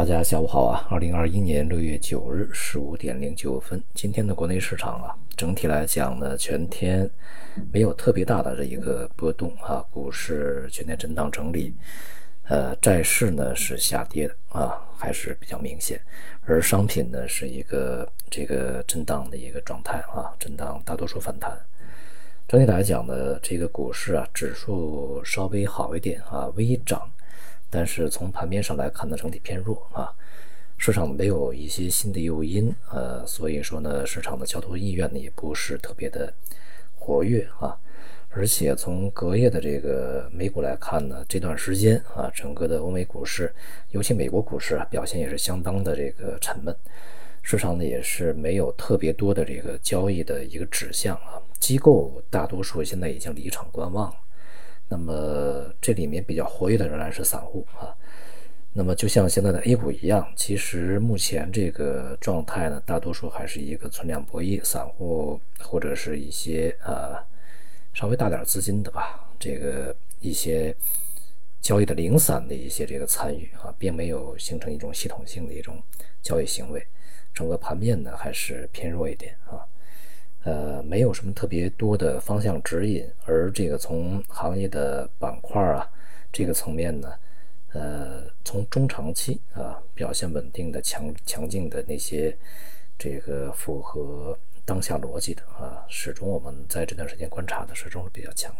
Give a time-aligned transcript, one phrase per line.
[0.00, 0.86] 大家下午好啊！
[0.88, 7.08] 二零二一年六月九日十五点零九分，今天的国内市场啊，整体来讲呢，全天
[7.70, 11.74] 没有特别大的这一个波动啊，股市全天震荡整理，
[12.44, 16.00] 呃，债市呢是下跌的啊，还是比较明显，
[16.46, 21.54] 而商品呢是一个这个震荡的一个状态啊，震荡大多数反弹。
[22.48, 27.06] 整体来讲呢，这个股市啊，指数稍微好一点啊，微涨。
[27.70, 30.12] 但是从盘面上来看呢，整体偏弱啊，
[30.76, 36.34] 市场没有一些新的诱因，呃，所以说呢，市场的交投意愿呢也不是特别的
[36.96, 37.78] 活跃啊，
[38.30, 43.54] 而且从隔夜的这个美股来看呢，这段时间啊，整个的欧美股市，
[43.90, 46.74] 尤其美国股市啊，表现也是相当的这个沉闷，
[47.42, 54.16] 市场呢也是没有特别多的这个交易的一个指向啊，机构大多数现在已经离场观望了。
[54.90, 57.96] 那么这里面比较活跃的仍然是散户啊。
[58.72, 67.24] 那么就像现在的 A 股一样，其实目前这个状态呢，大多数还是一个存量博弈，散户或者是一些啊
[67.94, 70.74] 稍微大点资金的吧，这个一些
[71.60, 75.82] 交易的零散的一些这个参与啊，并没有形成一种系统性的一种
[76.22, 76.86] 交易行为，
[77.34, 79.66] 整个盘面呢还是偏弱一点啊。
[80.42, 85.86] 呃，没有什么特别多的方向指引，而这个从行业的板块啊
[86.32, 87.12] 这个层面呢，
[87.74, 92.34] 呃，从中长期啊表现稳定的强强劲的那些
[92.98, 98.50] 这个符合当下逻辑的啊，始终我们在这段时间观察的始终是比较强，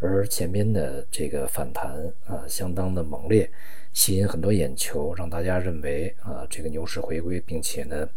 [0.00, 3.48] 而前边的这个反弹啊相当的猛烈，
[3.92, 8.08] 吸引很多眼球，让大家认为啊这个牛市回归，并且呢。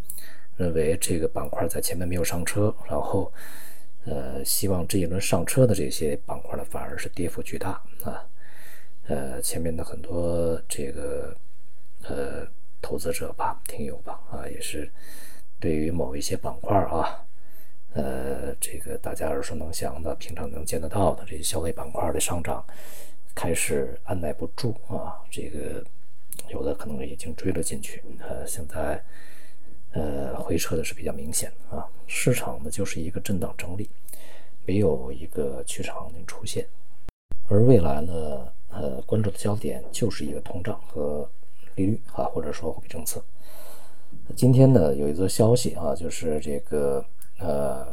[0.60, 3.32] 认为这个板块在前面没有上车，然后，
[4.04, 8.28] 呃，希望这一轮上车的这些板块呢，反而是跌幅巨大啊，
[9.08, 11.34] 呃，前面的很多这个
[12.04, 12.46] 呃
[12.82, 14.92] 投资者吧、听友吧啊，也是
[15.62, 17.24] 对于某一些板块啊，
[17.94, 22.66] 呃，这个大家耳熟能详的、平常能见得到的这些消费板块的上涨，
[23.34, 25.82] 开始按耐不住啊，这个
[26.50, 29.02] 有的可能已经追了进去，呃，现在。
[29.92, 33.90] 呃，回撤的是比较明显的啊，市场呢就是一个震荡整理，
[34.66, 36.68] 没有一个趋势行情出现，
[37.48, 41.28] 而未来呢，呃，关注的焦点就是一个通胀和
[41.76, 43.24] 利率啊，或者说货币政策。
[44.36, 47.04] 今天呢，有一则消息啊，就是这个
[47.40, 47.88] 呃，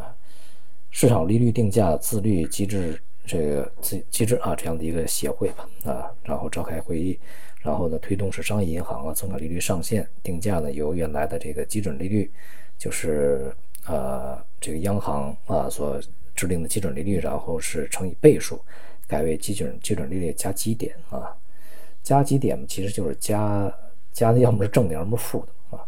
[0.90, 7.18] 市场利率定价自律机制这个机机制啊，这样的一个协会吧啊，然后召开会议。
[7.62, 12.30] 然后呢，推动是商业银行啊，存款利率上限定价呢，由原来的这个基准利率，
[12.78, 13.52] 就是
[13.86, 16.00] 呃这个央行啊所
[16.36, 18.60] 制定的基准利率，然后是乘以倍数，
[19.08, 21.36] 改为基准基准利率加基点啊，
[22.04, 23.72] 加基点其实就是加
[24.12, 25.82] 加的，要么是正的，要么是负的啊。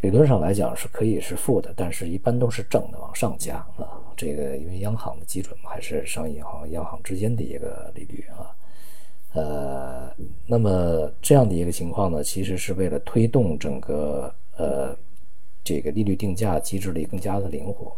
[0.00, 4.00] 理论上来讲是可以是负的，但是一般都是正的往上加啊。
[4.20, 8.52] 这个因为央行的基准嘛，还是商业银行央行之间的一个利率啊。
[9.32, 10.14] 呃，
[10.46, 14.94] 那么这样的一个情况呢，其实是为了推动整个呃
[15.64, 17.96] 这个利率定价机制的更加的灵活，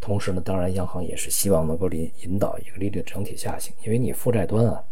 [0.00, 4.82] 同时呢，当然央行也是希望能够引引导一个利率整体下行，因为你负债端啊，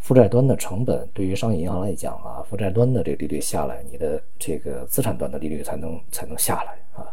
[0.00, 7.08] 负债端的成本对于商业银行来讲啊，负债端的这个利率下来，你的这个资产端的利率才能才能下来啊。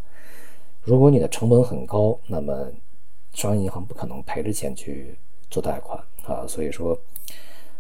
[0.83, 2.71] 如果你的成本很高，那么
[3.33, 5.17] 商业银行不可能赔着钱去
[5.49, 6.97] 做贷款啊，所以说。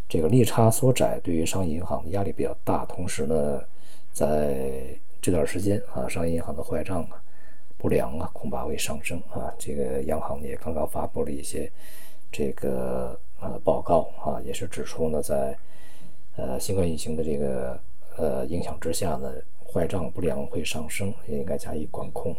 [0.09, 3.59] 这个利差缩窄对于商业银行的压力比较大，同时呢，
[4.11, 4.85] 在
[5.19, 7.19] 这段时间啊，商业银行的坏账啊
[7.77, 9.51] 不良啊恐怕会上升啊。
[9.57, 11.71] 这个央行也刚刚发布了一些
[12.31, 15.57] 这个呃报告啊，也是指出呢，在
[16.35, 17.79] 呃新冠疫情的这个
[18.17, 19.33] 呃影响之下呢，
[19.65, 22.35] 坏账不良会上升，也应该加以管控。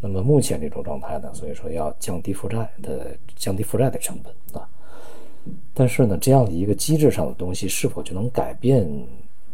[0.00, 4.68] 那么目前这种状态呢，所以说要降低负债的降低负债的成本啊。
[5.74, 8.86] 但是呢，这样的一个机制上的东西是否就能改变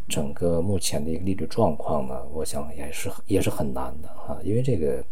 [0.08, 2.20] 整个目前的一个利率状况呢？
[2.32, 5.02] 我想也是也是很难的啊，因为这个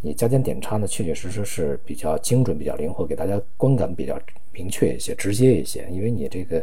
[0.00, 4.18] 你加减点差呢，确确实实是比较精准、比较灵活，给大家观感比较
[4.52, 5.86] 明确一些、直接一些。
[5.90, 6.62] 因为你这个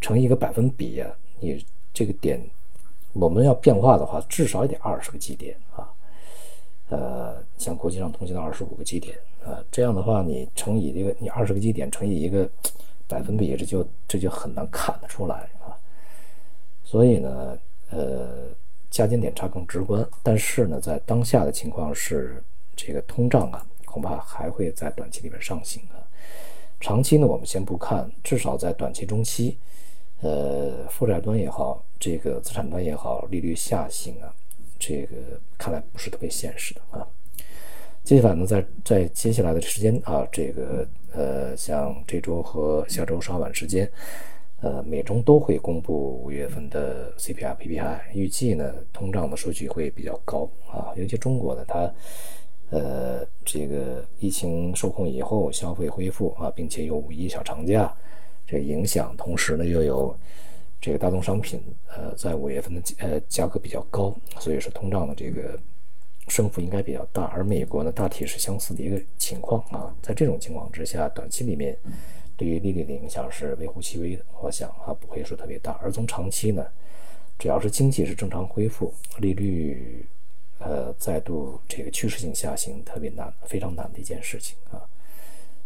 [0.00, 2.40] 乘一个百分比啊，你这个点
[3.12, 5.86] 我们要变化的话，至少也得二十个基点啊。
[6.90, 12.48] 呃，像国际上通行的二十五个基点啊，这样的话，你乘以这个，你二十个基点乘以一个
[13.06, 15.78] 百分比，这就这就很难看得出来啊。
[16.84, 17.56] 所以呢，
[17.90, 18.48] 呃，
[18.90, 22.42] 加减点差更直观，但是呢，在当下的情况是，
[22.74, 26.02] 这个通胀啊，恐怕还会在短期里边上行啊。
[26.80, 29.56] 长期呢，我们先不看，至少在短期、中期，
[30.22, 34.34] 呃，负债端也好，这个资产端也好，利率下行啊，
[34.80, 35.14] 这个
[35.56, 37.06] 看来不是特别现实的啊。
[38.02, 43.88] 接下来呢，在在接下来的时间啊，这个呃，像这周和下周稍晚时间，
[44.62, 51.92] 呃，美中都会公布五月份的 CPI、PPI，预计呢，通胀的数据会比较高啊，尤其中国呢，它
[52.70, 57.94] 呃，这个疫情受控以后，消费恢复啊，并且有五一小长假。
[58.46, 60.16] 这影响，同时呢又有
[60.80, 65.58] 这个大宗商品，呃，在五月份的呃价格比较高，所以说通胀的这个
[66.28, 67.24] 升幅应该比较大。
[67.24, 69.94] 而美国呢，大体是相似的一个情况啊。
[70.00, 71.76] 在这种情况之下，短期里面
[72.36, 75.72] 对于利率的影响是微乎其微的，我想啊不会说特别大。
[75.82, 76.66] 而从长期呢，
[77.38, 80.06] 只要是经济是正常恢复，利率
[80.60, 84.80] 呃再度这个趋势性下行，特别难，非常难的一件事情啊。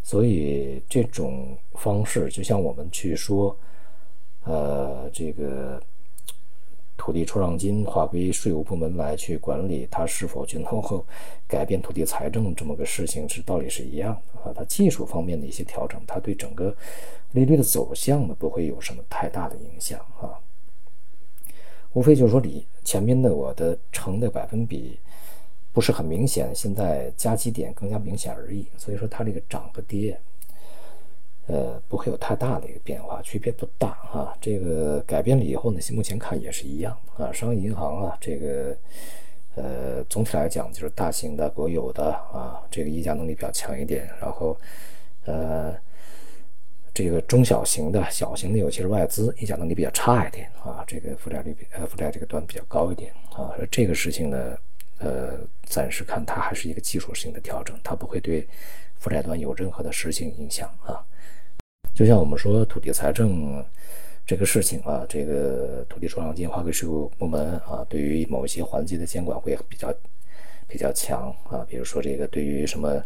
[0.02, 3.56] 所以这种方式，就像我们去说，
[4.44, 5.82] 呃，这个
[6.96, 11.04] 土地出让金划归税务部门来去管理，它是否就能够
[11.46, 14.52] 改变土地财政这么个事情，是道理是一样的啊。
[14.54, 16.74] 它技术方面的一些调整，它对整个
[17.32, 20.38] 利率的走向呢，不会有什么太大的影响啊。
[21.92, 24.98] 无非就是说，你前面的我的乘的百分比。
[25.72, 28.64] 不是很明显，现在加基点更加明显而已。
[28.78, 30.16] 所以说它这个涨和跌，
[31.46, 34.36] 呃，不会有太大的一个变化，区别不大啊。
[34.40, 37.32] 这个改变了以后呢，目前看也是一样啊。
[37.32, 38.76] 商业银行啊，这个
[39.54, 44.08] 呃，总体来讲就是大型的国有的啊，这个议价能力比较强一点。
[44.20, 44.56] 然后
[45.26, 45.74] 呃，
[46.92, 50.82] 这个中小型的小型的，尤其是外资议价能力比较差一点啊。
[50.86, 53.52] 这个负债率比呃负债这个端比较高一点啊。
[53.70, 54.56] 这个事情呢。
[54.98, 58.46] 呃，暂时看它还是一个技术性的调整，它不会对
[59.04, 61.04] 负债端有任何的实性影响啊。
[61.94, 63.62] 就像我们说土地财政
[64.24, 69.92] 这个事情啊，这个土地出让金划给税务部门啊，对于某一些环节的监管会比较
[70.66, 71.62] 比较强啊。
[71.68, 73.02] 比如说这个对于什么。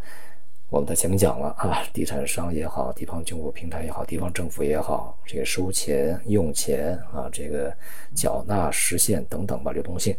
[0.71, 7.75] 我们在前面讲了啊，地产商也好，地方政府平台也好，地方政府也好，这个收钱、用钱啊，这个
[8.15, 10.15] 缴纳实现等等吧，流动性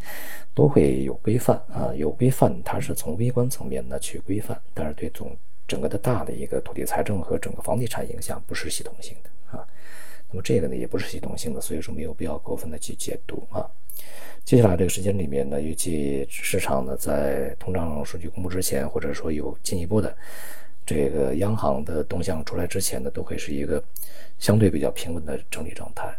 [0.55, 5.37] 都会有规范啊，有规范，它是从微观层面呢去规范，但是对总
[5.69, 9.65] 整个的大的一个土地财政和整个房地产影响不是系统性的啊。
[10.29, 13.65] 那么这个呢也不是系统性的，所以说没有必要过分的去解读啊。
[14.43, 20.15] 接下来这个时间里面呢，预计市场呢在通胀数据公布之前，或者说有进一步的
[20.85, 23.83] 这个央行的动向出来之前呢，都会是一个
[24.39, 26.11] 相对比较平稳的整理状态。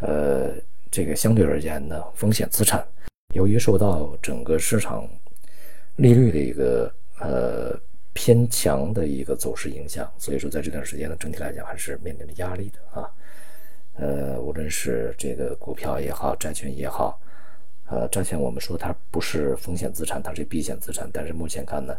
[0.00, 0.54] 呃，
[0.90, 2.86] 这个相对而言呢，风险资产
[3.34, 5.08] 由于受到整个市场
[5.96, 7.80] 利率的一个呃
[8.16, 13.12] 偏强的一个走势影响，所以说在这段时间呢，整体来讲还是面临着压力的啊。
[13.96, 17.20] 呃，无论是这个股票也好，债券也好，
[17.90, 21.94] 呃，债券我们说它不是风险资产，它是避险资产，但是目前看呢，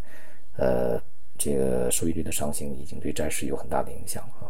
[0.57, 0.99] 呃，
[1.37, 4.49] 这个收益率的上行已经对债市有很大的影响啊，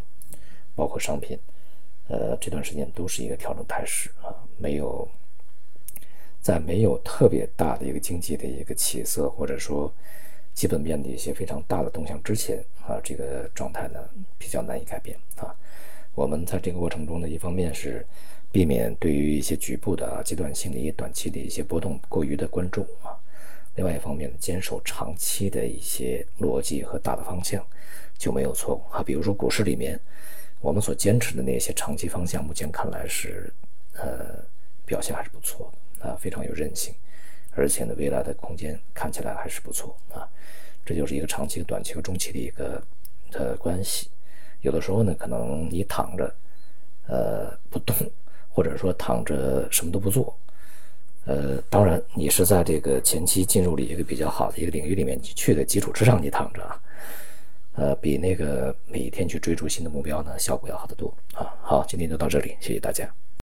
[0.74, 1.38] 包括商品，
[2.08, 5.06] 呃，这段时间都是一个调整态势啊，没有
[6.40, 9.94] 在没有特别大的一个经济的一个起色，或者说
[10.58, 12.58] 基本面的一些非常大的动向之前
[12.88, 14.00] 啊，这个状态呢
[14.40, 15.56] 比较难以改变啊。
[16.16, 18.04] 我们在这个过程中呢，一方面是
[18.52, 23.14] 避免对于一些局部的啊阶段性的一些短期的一些波动过于的关注啊，
[23.76, 27.64] 另外一方面呢，坚守长期的一些逻辑和大的方向
[28.18, 29.04] 就没有错误啊。
[29.04, 30.00] 比如说股市里面，
[30.60, 33.54] 我们所坚持的那些长期方向，目前看来是
[33.94, 34.44] 呃
[34.88, 36.96] 表现还是不错的啊，非常有韧性，
[37.58, 40.30] 而且呢，未来的空间看起来还是不错啊。
[40.86, 42.82] 这就是一个长期、短期和中期的一个
[43.34, 44.10] 呃关系。
[44.62, 46.36] 有的时候呢，可能你躺着，
[47.08, 47.96] 呃，不动，
[48.48, 50.36] 或者说躺着什么都不做，
[51.26, 56.82] 呃，当然你是在这个前期进入了一个比较好的一个领域里面去的基础之上，你躺着啊，
[57.74, 61.54] 呃，比那个每天去追逐新的目标呢，效果要好得多啊。
[61.62, 63.27] 好，今天就到这里，谢谢大家。